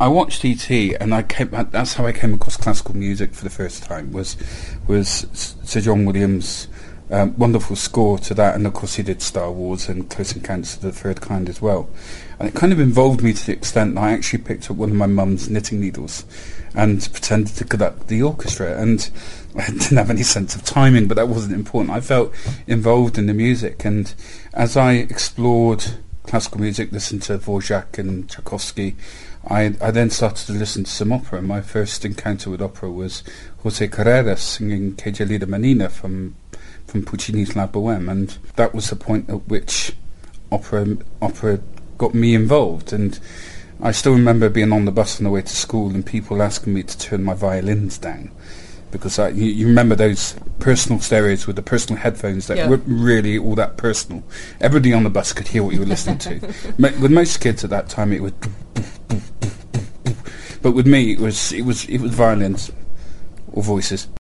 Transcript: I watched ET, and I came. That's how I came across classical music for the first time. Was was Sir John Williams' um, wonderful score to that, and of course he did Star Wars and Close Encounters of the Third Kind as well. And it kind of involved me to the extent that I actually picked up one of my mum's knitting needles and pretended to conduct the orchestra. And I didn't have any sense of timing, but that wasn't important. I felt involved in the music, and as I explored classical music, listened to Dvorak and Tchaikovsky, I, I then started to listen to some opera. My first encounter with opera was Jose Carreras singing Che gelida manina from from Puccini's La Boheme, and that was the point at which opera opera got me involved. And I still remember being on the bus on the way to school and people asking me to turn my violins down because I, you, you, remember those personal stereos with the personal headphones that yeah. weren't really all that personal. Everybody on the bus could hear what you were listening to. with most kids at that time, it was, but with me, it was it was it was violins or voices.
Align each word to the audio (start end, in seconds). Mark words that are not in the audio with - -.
I 0.00 0.08
watched 0.08 0.46
ET, 0.46 0.70
and 0.70 1.14
I 1.14 1.22
came. 1.22 1.50
That's 1.50 1.92
how 1.94 2.06
I 2.06 2.12
came 2.12 2.32
across 2.32 2.56
classical 2.56 2.96
music 2.96 3.34
for 3.34 3.44
the 3.44 3.50
first 3.50 3.82
time. 3.82 4.12
Was 4.12 4.34
was 4.88 5.26
Sir 5.62 5.82
John 5.82 6.06
Williams' 6.06 6.68
um, 7.10 7.36
wonderful 7.36 7.76
score 7.76 8.18
to 8.20 8.32
that, 8.32 8.54
and 8.54 8.66
of 8.66 8.72
course 8.72 8.94
he 8.94 9.02
did 9.02 9.20
Star 9.20 9.52
Wars 9.52 9.90
and 9.90 10.08
Close 10.08 10.34
Encounters 10.34 10.76
of 10.76 10.80
the 10.80 10.92
Third 10.92 11.20
Kind 11.20 11.50
as 11.50 11.60
well. 11.60 11.90
And 12.38 12.48
it 12.48 12.54
kind 12.54 12.72
of 12.72 12.80
involved 12.80 13.22
me 13.22 13.34
to 13.34 13.46
the 13.46 13.52
extent 13.52 13.94
that 13.94 14.00
I 14.00 14.12
actually 14.12 14.42
picked 14.42 14.70
up 14.70 14.78
one 14.78 14.88
of 14.88 14.96
my 14.96 15.04
mum's 15.04 15.50
knitting 15.50 15.82
needles 15.82 16.24
and 16.74 17.06
pretended 17.12 17.54
to 17.56 17.64
conduct 17.66 18.08
the 18.08 18.22
orchestra. 18.22 18.80
And 18.80 19.10
I 19.54 19.66
didn't 19.66 19.98
have 19.98 20.08
any 20.08 20.22
sense 20.22 20.54
of 20.54 20.64
timing, 20.64 21.08
but 21.08 21.16
that 21.16 21.28
wasn't 21.28 21.52
important. 21.52 21.94
I 21.94 22.00
felt 22.00 22.32
involved 22.66 23.18
in 23.18 23.26
the 23.26 23.34
music, 23.34 23.84
and 23.84 24.14
as 24.54 24.78
I 24.78 24.94
explored 24.94 25.84
classical 26.30 26.60
music, 26.60 26.92
listened 26.92 27.22
to 27.22 27.36
Dvorak 27.36 27.98
and 27.98 28.30
Tchaikovsky, 28.30 28.94
I, 29.48 29.74
I 29.80 29.90
then 29.90 30.10
started 30.10 30.46
to 30.46 30.52
listen 30.52 30.84
to 30.84 30.90
some 30.90 31.12
opera. 31.12 31.42
My 31.42 31.60
first 31.60 32.04
encounter 32.04 32.50
with 32.50 32.62
opera 32.62 32.88
was 32.88 33.24
Jose 33.64 33.88
Carreras 33.88 34.38
singing 34.38 34.94
Che 34.94 35.10
gelida 35.10 35.46
manina 35.46 35.90
from 35.90 36.36
from 36.86 37.04
Puccini's 37.04 37.56
La 37.56 37.66
Boheme, 37.66 38.08
and 38.08 38.38
that 38.54 38.72
was 38.72 38.90
the 38.90 38.96
point 38.96 39.28
at 39.28 39.48
which 39.48 39.92
opera 40.52 40.98
opera 41.20 41.58
got 41.98 42.14
me 42.14 42.36
involved. 42.36 42.92
And 42.92 43.18
I 43.82 43.90
still 43.90 44.12
remember 44.12 44.48
being 44.48 44.72
on 44.72 44.84
the 44.84 44.92
bus 44.92 45.18
on 45.18 45.24
the 45.24 45.30
way 45.30 45.42
to 45.42 45.56
school 45.56 45.90
and 45.90 46.06
people 46.06 46.42
asking 46.42 46.74
me 46.74 46.84
to 46.84 46.96
turn 46.96 47.24
my 47.24 47.34
violins 47.34 47.98
down 47.98 48.30
because 48.92 49.18
I, 49.18 49.30
you, 49.30 49.46
you, 49.46 49.66
remember 49.66 49.94
those 49.96 50.34
personal 50.60 51.00
stereos 51.00 51.46
with 51.46 51.56
the 51.56 51.62
personal 51.62 52.00
headphones 52.00 52.46
that 52.46 52.56
yeah. 52.56 52.68
weren't 52.68 52.84
really 52.86 53.38
all 53.38 53.54
that 53.54 53.76
personal. 53.76 54.22
Everybody 54.60 54.92
on 54.92 55.04
the 55.04 55.10
bus 55.10 55.32
could 55.32 55.48
hear 55.48 55.62
what 55.62 55.74
you 55.74 55.80
were 55.80 55.86
listening 55.86 56.18
to. 56.18 56.40
with 56.78 57.10
most 57.10 57.40
kids 57.40 57.64
at 57.64 57.70
that 57.70 57.88
time, 57.88 58.12
it 58.12 58.22
was, 58.22 58.32
but 60.62 60.72
with 60.72 60.86
me, 60.86 61.12
it 61.12 61.20
was 61.20 61.52
it 61.52 61.62
was 61.62 61.86
it 61.86 61.98
was 61.98 62.12
violins 62.12 62.70
or 63.52 63.62
voices. 63.62 64.08